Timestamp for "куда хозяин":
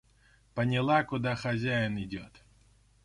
1.03-1.99